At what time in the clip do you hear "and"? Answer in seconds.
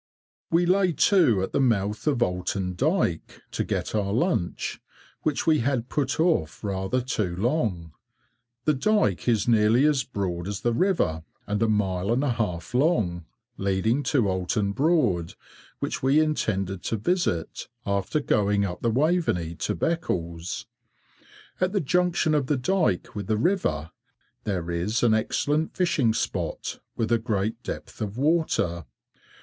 11.45-11.61, 12.11-12.23